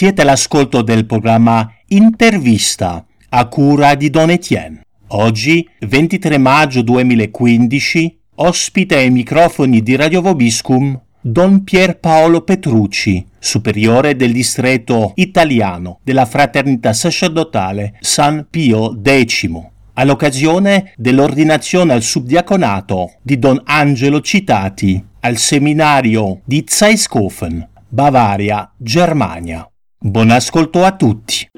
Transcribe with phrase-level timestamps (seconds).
[0.00, 4.80] Siete all'ascolto del programma Intervista a cura di Don Etienne.
[5.08, 14.32] Oggi, 23 maggio 2015, ospite ai microfoni di Radio Vobiscum Don Pierpaolo Petrucci, superiore del
[14.32, 19.50] distretto italiano della Fraternità Sacerdotale San Pio X,
[19.92, 29.69] all'occasione dell'ordinazione al subdiaconato di Don Angelo Citati al seminario di Zeiskofen, Bavaria, Germania.
[30.02, 31.50] Buon ascolto a tutti.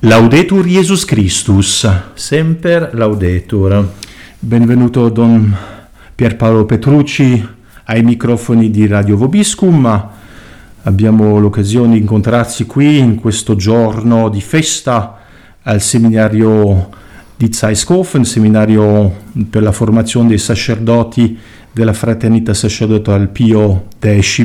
[0.00, 1.86] Laudetur Jesus Christus.
[2.14, 3.90] Semper laudetur.
[4.40, 5.67] Benvenuto Don
[6.18, 7.48] Pierpaolo Petrucci
[7.84, 10.08] ai microfoni di Radio Vobiscum.
[10.82, 15.16] Abbiamo l'occasione di incontrarsi qui in questo giorno di festa
[15.62, 16.88] al seminario
[17.36, 19.14] di Zeiskofen, seminario
[19.48, 21.38] per la formazione dei sacerdoti
[21.70, 24.44] della Fraternità Sacerdotale Pio X.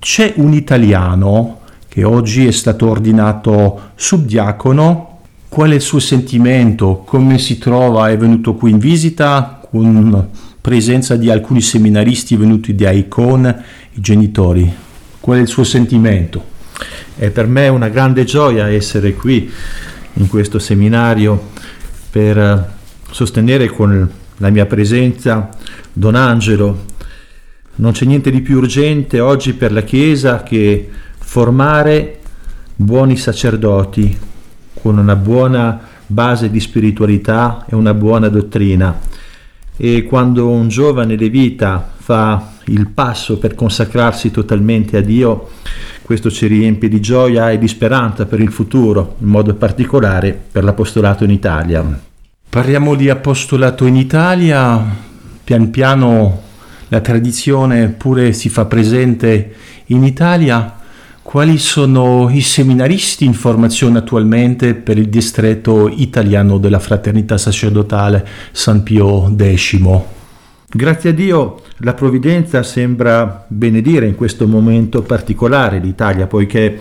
[0.00, 5.20] C'è un italiano che oggi è stato ordinato subdiacono.
[5.48, 7.04] Qual è il suo sentimento?
[7.06, 8.08] Come si trova?
[8.08, 10.26] È venuto qui in visita con
[10.60, 14.70] presenza di alcuni seminaristi venuti da Icon, i genitori.
[15.20, 16.56] Qual è il suo sentimento?
[17.16, 19.50] È per me una grande gioia essere qui
[20.14, 21.50] in questo seminario
[22.10, 22.64] per eh,
[23.10, 25.48] sostenere con la mia presenza
[25.92, 26.86] Don Angelo.
[27.76, 32.20] Non c'è niente di più urgente oggi per la Chiesa che formare
[32.74, 34.18] buoni sacerdoti
[34.80, 38.98] con una buona base di spiritualità e una buona dottrina.
[39.80, 45.50] E quando un giovane levita fa il passo per consacrarsi totalmente a Dio,
[46.02, 50.64] questo ci riempie di gioia e di speranza per il futuro, in modo particolare per
[50.64, 52.00] l'apostolato in Italia.
[52.50, 54.84] Parliamo di apostolato in Italia,
[55.44, 56.42] pian piano
[56.88, 59.54] la tradizione pure si fa presente
[59.86, 60.77] in Italia.
[61.28, 68.82] Quali sono i seminaristi in formazione attualmente per il distretto italiano della Fraternità Sacerdotale San
[68.82, 69.78] Pio X?
[70.70, 76.80] Grazie a Dio la provvidenza sembra benedire in questo momento particolare l'Italia, poiché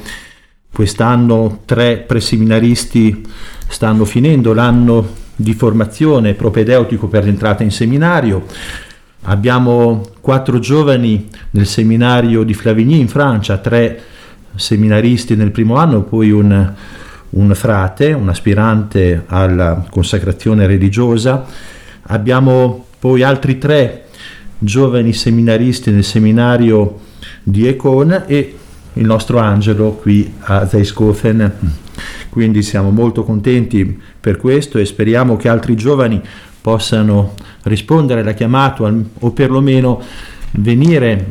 [0.72, 3.28] quest'anno tre preseminaristi
[3.68, 8.46] stanno finendo l'anno di formazione propedeutico per l'entrata in seminario.
[9.24, 14.16] Abbiamo quattro giovani nel seminario di Flavigny in Francia, tre
[14.57, 16.73] seminaristi nel primo anno, poi un,
[17.29, 21.45] un frate, un aspirante alla consacrazione religiosa.
[22.09, 24.06] Abbiamo poi altri tre
[24.57, 27.00] giovani seminaristi nel seminario
[27.44, 28.56] di Econ e
[28.94, 31.53] il nostro Angelo qui a Zeiskofen.
[32.29, 36.22] Quindi siamo molto contenti per questo e speriamo che altri giovani
[36.62, 38.84] possano rispondere alla chiamata
[39.19, 40.01] o perlomeno
[40.51, 41.28] venire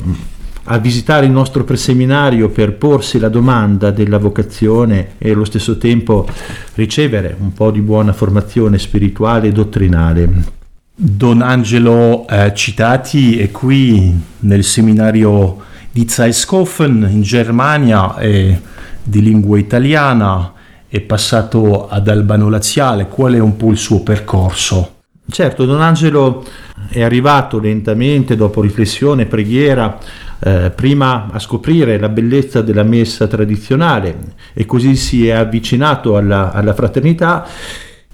[0.68, 6.26] a visitare il nostro preseminario per porsi la domanda della vocazione e allo stesso tempo
[6.74, 10.54] ricevere un po' di buona formazione spirituale e dottrinale.
[10.94, 15.58] Don Angelo eh, Citati è qui nel seminario
[15.90, 18.58] di Zeiskofen in Germania, è
[19.02, 20.52] di lingua italiana,
[20.88, 23.08] è passato ad Albano Laziale.
[23.08, 24.94] Qual è un po' il suo percorso?
[25.28, 26.44] Certo, Don Angelo
[26.88, 29.98] è arrivato lentamente dopo riflessione e preghiera
[30.40, 34.16] eh, prima a scoprire la bellezza della messa tradizionale
[34.52, 37.46] e così si è avvicinato alla, alla fraternità.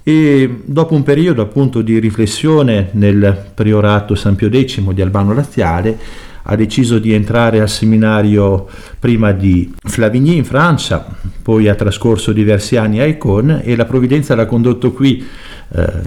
[0.05, 5.97] E dopo un periodo appunto di riflessione nel priorato San Pio X di Albano Laziale
[6.43, 8.67] ha deciso di entrare al seminario
[8.99, 11.05] prima di Flavigny in Francia,
[11.41, 15.25] poi ha trascorso diversi anni a Econ e la provvidenza l'ha condotto qui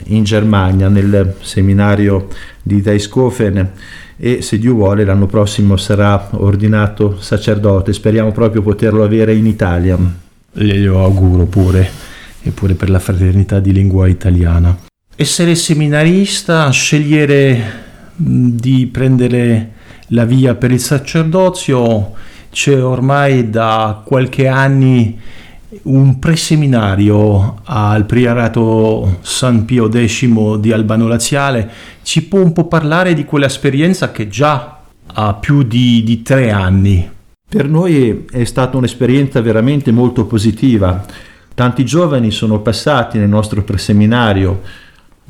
[0.05, 2.29] in Germania nel seminario
[2.63, 3.71] di Deiskofen
[4.19, 9.99] e se Dio vuole l'anno prossimo sarà ordinato sacerdote, speriamo proprio poterlo avere in Italia.
[10.53, 11.91] Glielo auguro pure,
[12.43, 14.75] e pure per la fraternità di lingua italiana.
[15.15, 17.85] Essere seminarista, scegliere
[18.17, 19.73] di prendere
[20.09, 22.13] la via per il sacerdozio
[22.51, 25.19] c'è ormai da qualche anni
[25.85, 31.71] un preseminario al Priarato San Pio X di Albano Laziale.
[32.03, 37.11] Ci può un po' parlare di quell'esperienza che già ha più di, di tre anni?
[37.49, 41.05] Per noi è stata un'esperienza veramente molto positiva.
[41.55, 44.63] Tanti giovani sono passati nel nostro preseminario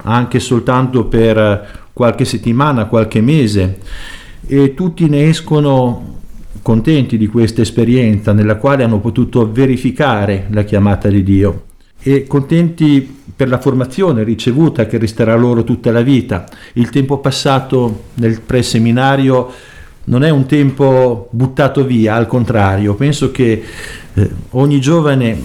[0.03, 3.79] anche soltanto per qualche settimana, qualche mese
[4.47, 6.16] e tutti ne escono
[6.67, 11.67] contenti di questa esperienza nella quale hanno potuto verificare la chiamata di Dio
[12.03, 16.45] e contenti per la formazione ricevuta che resterà loro tutta la vita.
[16.73, 19.49] Il tempo passato nel preseminario
[20.07, 23.63] non è un tempo buttato via, al contrario, penso che
[24.15, 25.41] eh, ogni giovane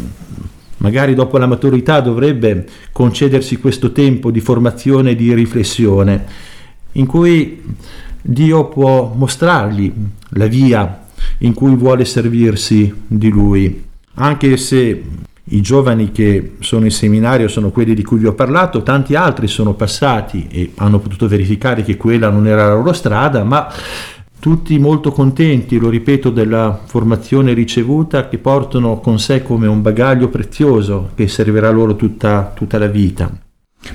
[0.78, 6.26] magari dopo la maturità dovrebbe concedersi questo tempo di formazione e di riflessione
[6.94, 7.62] in cui
[8.24, 9.94] Dio può mostrargli
[10.30, 11.01] la via
[11.44, 13.84] in cui vuole servirsi di lui,
[14.16, 15.04] anche se
[15.44, 19.48] i giovani che sono in seminario sono quelli di cui vi ho parlato, tanti altri
[19.48, 23.72] sono passati e hanno potuto verificare che quella non era la loro strada, ma
[24.40, 30.30] tutti molto contenti, lo ripeto, della formazione ricevuta che portano con sé come un bagaglio
[30.30, 33.32] prezioso che servirà loro tutta, tutta la vita.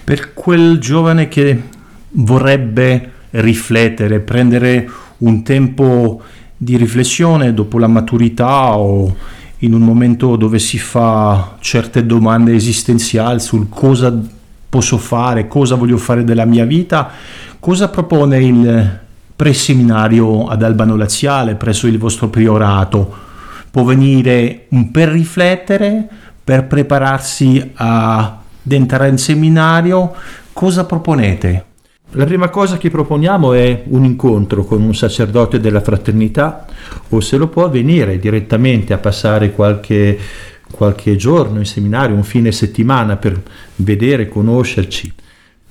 [0.05, 1.63] Per quel giovane che
[2.11, 4.89] vorrebbe riflettere, prendere
[5.19, 6.23] un tempo
[6.57, 9.15] di riflessione dopo la maturità o
[9.61, 14.15] in un momento dove si fa certe domande esistenziali sul cosa
[14.69, 17.11] posso fare, cosa voglio fare della mia vita,
[17.59, 18.99] cosa propone il
[19.35, 23.25] preseminario ad Albano Laziale presso il vostro priorato?
[23.71, 26.09] Può venire per riflettere,
[26.43, 28.33] per prepararsi ad
[28.69, 30.15] entrare in seminario,
[30.53, 31.65] cosa proponete?
[32.11, 36.65] La prima cosa che proponiamo è un incontro con un sacerdote della fraternità
[37.09, 40.17] o se lo può venire direttamente a passare qualche,
[40.71, 43.43] qualche giorno in seminario, un fine settimana per
[43.77, 45.13] vedere, conoscerci,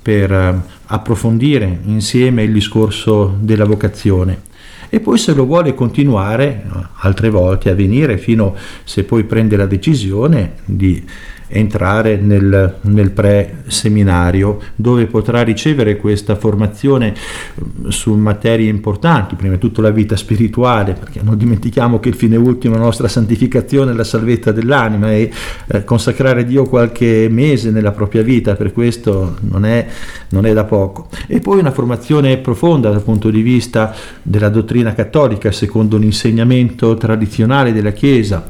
[0.01, 4.41] per eh, approfondire insieme il discorso della vocazione.
[4.89, 6.63] E poi se lo vuole continuare
[6.97, 11.03] altre volte a venire fino se poi prende la decisione di
[11.47, 19.59] entrare nel, nel pre-seminario dove potrà ricevere questa formazione mm, su materie importanti, prima di
[19.59, 23.93] tutto la vita spirituale, perché non dimentichiamo che il fine ultimo della nostra santificazione è
[23.93, 25.31] la salvezza dell'anima e
[25.67, 29.85] eh, consacrare Dio qualche mese nella propria vita, per questo non è,
[30.29, 31.09] non è da poco.
[31.27, 37.71] E poi una formazione profonda dal punto di vista della dottrina cattolica, secondo l'insegnamento tradizionale
[37.71, 38.47] della Chiesa,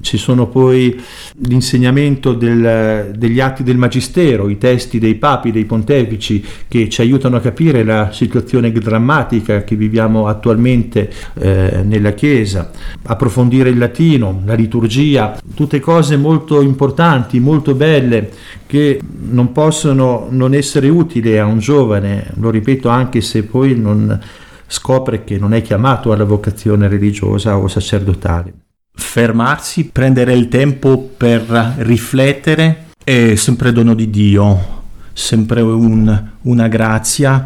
[0.00, 1.00] ci sono poi
[1.46, 7.36] l'insegnamento del, degli atti del Magistero, i testi dei papi, dei pontefici che ci aiutano
[7.36, 12.70] a capire la situazione drammatica che viviamo attualmente eh, nella Chiesa,
[13.04, 18.30] approfondire il latino, la liturgia, tutte cose molto importanti, molto belle
[18.66, 19.00] che
[19.30, 24.18] non possono non essere utili a un giovane, lo ripeto anche se poi non
[24.66, 28.52] scopre che non è chiamato alla vocazione religiosa o sacerdotale
[28.96, 34.82] fermarsi, prendere il tempo per riflettere è sempre dono di Dio,
[35.12, 37.44] sempre un, una grazia.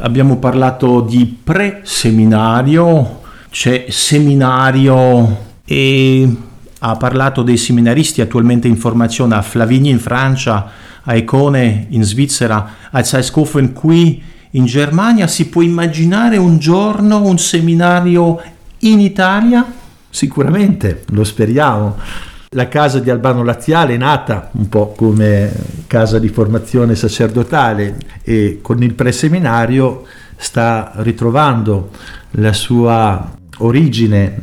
[0.00, 6.36] Abbiamo parlato di pre-seminario, c'è seminario e
[6.80, 10.70] ha parlato dei seminaristi attualmente in formazione a Flavigny in Francia,
[11.02, 15.26] a Econe in Svizzera, a Zeiskofen qui in Germania.
[15.26, 18.38] Si può immaginare un giorno un seminario
[18.80, 19.64] in Italia?
[20.10, 21.96] Sicuramente, lo speriamo.
[22.50, 25.52] La casa di Albano Laziale è nata un po' come
[25.86, 30.04] casa di formazione sacerdotale e con il preseminario
[30.36, 31.90] sta ritrovando
[32.32, 34.38] la sua origine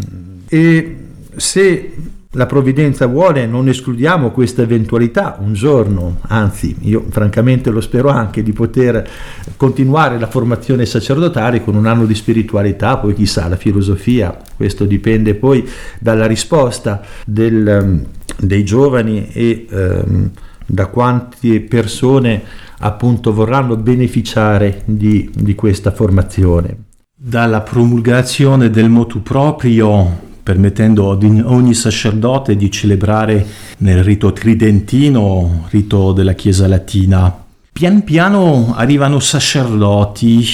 [0.47, 0.97] e
[1.35, 1.95] se
[2.37, 8.43] la provvidenza vuole, non escludiamo questa eventualità un giorno, anzi io francamente lo spero anche,
[8.43, 9.09] di poter
[9.57, 15.33] continuare la formazione sacerdotale con un anno di spiritualità, poi chissà la filosofia, questo dipende
[15.33, 15.67] poi
[15.99, 18.05] dalla risposta del, ehm,
[18.37, 20.29] dei giovani e ehm,
[20.67, 22.43] da quante persone
[22.79, 26.83] appunto vorranno beneficiare di, di questa formazione.
[27.19, 33.45] Dalla promulgazione del motu proprio permettendo ad ogni sacerdote di celebrare
[33.79, 37.43] nel rito tridentino, rito della Chiesa latina.
[37.73, 40.47] Pian piano arrivano sacerdoti,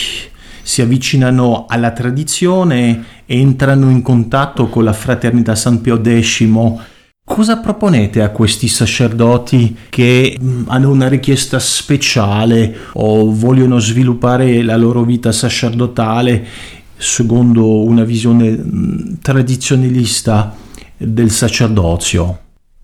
[0.64, 6.48] si avvicinano alla tradizione, entrano in contatto con la fraternità San Pio X
[7.26, 14.76] Cosa proponete a questi sacerdoti che mm, hanno una richiesta speciale o vogliono sviluppare la
[14.76, 16.46] loro vita sacerdotale
[17.04, 20.56] secondo una visione tradizionalista
[20.98, 22.40] del sacerdozio?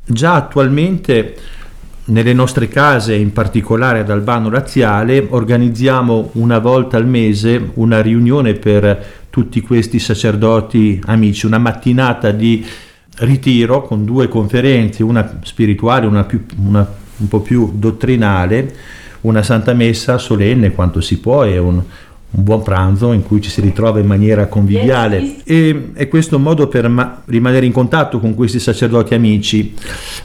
[0.06, 1.36] Già attualmente
[2.06, 8.54] nelle nostre case, in particolare ad Albano Laziale, organizziamo una volta al mese una riunione
[8.54, 12.66] per tutti questi sacerdoti amici, una mattinata di
[13.18, 18.76] ritiro con due conferenze, una spirituale, una, più, una un po' più dottrinale,
[19.22, 21.82] una santa messa solenne quanto si può e un,
[22.32, 25.38] un buon pranzo in cui ci si ritrova in maniera conviviale.
[25.44, 29.74] E è questo un modo per ma- rimanere in contatto con questi sacerdoti amici.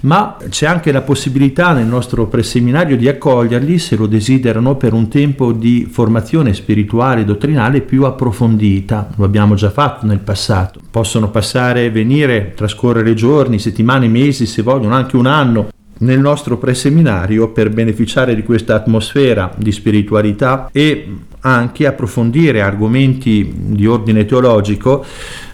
[0.00, 5.08] Ma c'è anche la possibilità nel nostro preseminario di accoglierli se lo desiderano per un
[5.08, 9.08] tempo di formazione spirituale e dottrinale più approfondita.
[9.16, 10.80] Lo abbiamo già fatto nel passato.
[10.90, 17.50] Possono passare venire trascorrere giorni settimane mesi se vogliono anche un anno nel nostro preseminario
[17.50, 21.08] per beneficiare di questa atmosfera di spiritualità e
[21.46, 25.04] anche approfondire argomenti di ordine teologico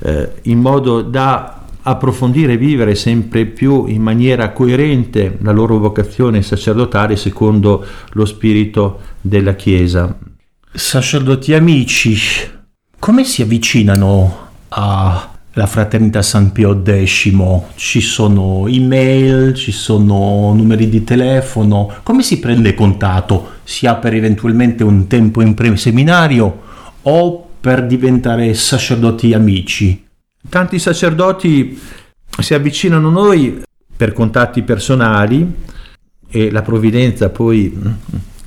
[0.01, 6.43] eh, in modo da approfondire e vivere sempre più in maniera coerente la loro vocazione
[6.43, 10.17] sacerdotale secondo lo spirito della Chiesa.
[10.73, 12.17] Sacerdoti amici,
[12.99, 17.33] come si avvicinano a la fraternità San Pio X,
[17.75, 23.59] ci sono email, ci sono numeri di telefono, come si prende contatto?
[23.65, 26.61] Si ha per eventualmente un tempo in pre-seminario
[27.03, 30.07] o per diventare sacerdoti amici?
[30.49, 31.79] Tanti sacerdoti
[32.39, 33.63] si avvicinano a noi
[33.97, 35.53] per contatti personali
[36.31, 37.77] e la provvidenza poi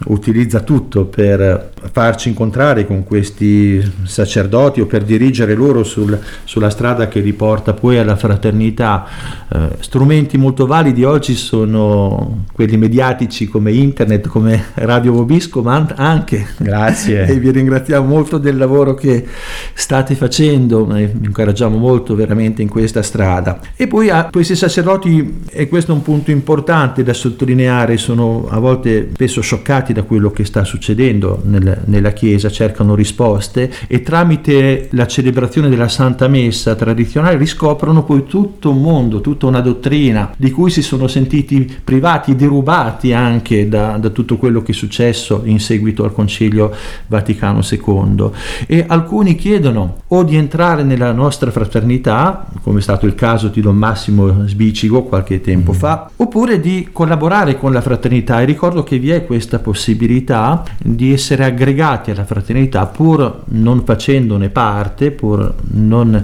[0.06, 7.08] utilizza tutto per farci incontrare con questi sacerdoti o per dirigere loro sul, sulla strada
[7.08, 9.06] che li porta poi alla fraternità.
[9.52, 16.48] Eh, strumenti molto validi oggi sono quelli mediatici come internet, come Radio Vobisco, ma anche.
[16.58, 17.26] Grazie.
[17.28, 19.26] e vi ringraziamo molto del lavoro che
[19.74, 23.60] state facendo, vi incoraggiamo molto veramente in questa strada.
[23.76, 28.60] E poi a questi sacerdoti, e questo è un punto importante da sottolineare, sono a
[28.60, 34.90] volte spesso scioccati da quello che sta succedendo nel, nella Chiesa, cercano risposte e tramite
[34.92, 40.52] la celebrazione della Santa Messa tradizionale riscoprono poi tutto un mondo, tutta una dottrina di
[40.52, 45.60] cui si sono sentiti privati, derubati anche da, da tutto quello che è successo in
[45.60, 46.72] seguito al Concilio
[47.08, 48.30] Vaticano II.
[48.68, 53.62] E alcuni chiedono o di entrare nella nostra fraternità, come è stato il caso di
[53.62, 55.76] Don Massimo Sbicigo qualche tempo mm.
[55.76, 58.42] fa, oppure di collaborare con la fraternità.
[58.42, 63.84] E ricordo che vi è questa possibilità possibilità di essere aggregati alla fraternità pur non
[63.84, 66.24] facendone parte, pur non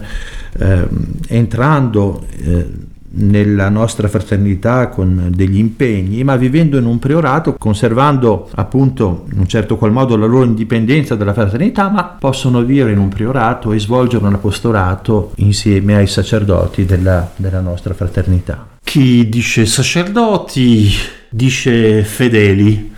[0.58, 0.88] eh,
[1.28, 2.68] entrando eh,
[3.12, 9.48] nella nostra fraternità con degli impegni, ma vivendo in un priorato, conservando appunto in un
[9.48, 13.80] certo qual modo la loro indipendenza dalla fraternità, ma possono vivere in un priorato e
[13.80, 18.68] svolgere un apostolato insieme ai sacerdoti della, della nostra fraternità.
[18.82, 20.90] Chi dice sacerdoti
[21.30, 22.89] dice fedeli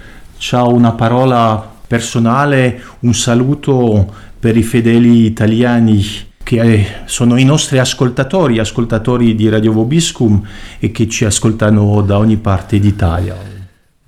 [0.42, 6.04] c'ha una parola personale, un saluto per i fedeli italiani
[6.42, 10.42] che sono i nostri ascoltatori, ascoltatori di Radio Vobiscum
[10.80, 13.38] e che ci ascoltano da ogni parte d'Italia.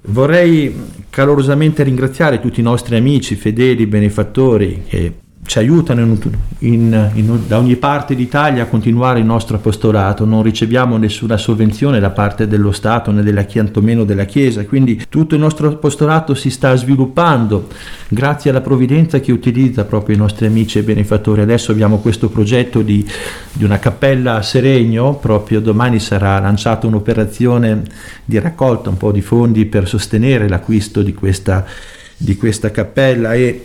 [0.06, 0.76] Vorrei
[1.10, 5.14] calorosamente ringraziare tutti i nostri amici, fedeli, benefattori che
[5.46, 6.18] ci aiutano in,
[6.60, 12.00] in, in, da ogni parte d'Italia a continuare il nostro apostolato, non riceviamo nessuna sovvenzione
[12.00, 16.50] da parte dello Stato né della, tantomeno della Chiesa, quindi tutto il nostro apostolato si
[16.50, 17.68] sta sviluppando
[18.08, 21.42] grazie alla provvidenza che utilizza proprio i nostri amici e benefattori.
[21.42, 23.06] Adesso abbiamo questo progetto di,
[23.52, 27.84] di una cappella a Seregno, proprio domani sarà lanciata un'operazione
[28.24, 31.66] di raccolta un po' di fondi per sostenere l'acquisto di questa
[32.18, 33.64] di questa cappella e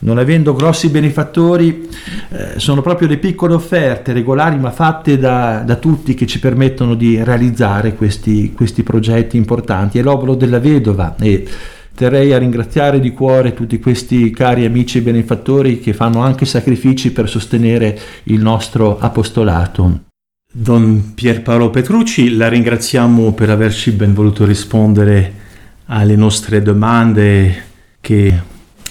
[0.00, 1.88] non avendo grossi benefattori
[2.30, 6.94] eh, sono proprio le piccole offerte regolari ma fatte da, da tutti che ci permettono
[6.94, 9.98] di realizzare questi, questi progetti importanti.
[9.98, 11.46] È l'obolo della vedova e
[11.94, 17.10] terrei a ringraziare di cuore tutti questi cari amici e benefattori che fanno anche sacrifici
[17.10, 20.06] per sostenere il nostro apostolato.
[20.50, 25.46] Don Pierpaolo Petrucci, la ringraziamo per averci ben voluto rispondere
[25.86, 27.66] alle nostre domande
[28.08, 28.32] che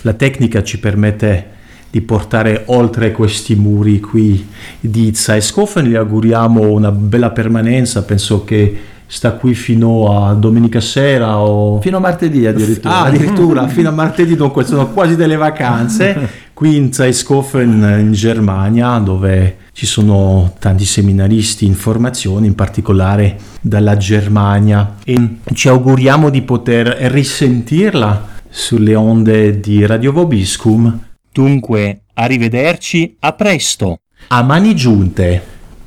[0.01, 1.55] la tecnica ci permette
[1.89, 4.47] di portare oltre questi muri qui
[4.79, 5.85] di Izza e Scofen.
[5.85, 11.81] Gli auguriamo una bella permanenza, penso che sta qui fino a domenica sera o...
[11.81, 12.93] Fino a martedì addirittura.
[12.93, 16.45] Ah, addirittura fino a martedì, dunque sono quasi delle vacanze.
[16.53, 23.97] Qui in Zeiskofen in Germania, dove ci sono tanti seminaristi in formazione, in particolare dalla
[23.97, 24.97] Germania.
[25.03, 30.99] E ci auguriamo di poter risentirla sulle onde di Radio Vobiscum.
[31.31, 33.99] Dunque, arrivederci, a presto.
[34.29, 35.41] A mani giunte.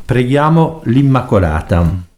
[0.05, 2.10] Preghiamo l'Immacolata.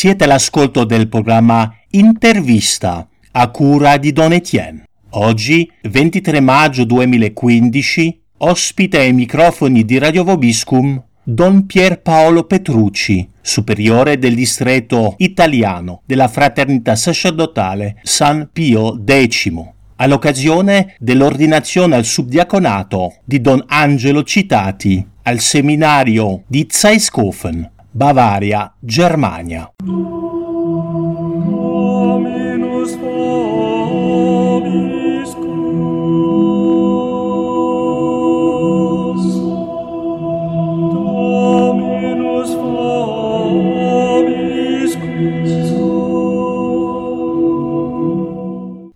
[0.00, 4.84] Siete all'ascolto del programma Intervista a cura di Don Etienne.
[5.10, 14.34] Oggi, 23 maggio 2015, ospite ai microfoni di Radio Vobiscum Don Pierpaolo Petrucci, superiore del
[14.34, 19.52] distretto italiano della Fraternità Sacerdotale San Pio X,
[19.96, 29.72] all'occasione dell'ordinazione al subdiaconato di Don Angelo Citati al seminario di Zeiskofen, Bavaria, Germania.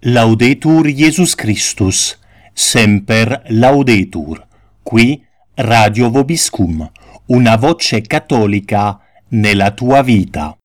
[0.06, 2.18] Laudetur Iesus Christus,
[2.52, 4.46] semper laudetur,
[4.84, 5.24] qui
[5.56, 6.88] Radio Vobiscum,
[7.26, 10.56] una voce cattolica nella tua vita.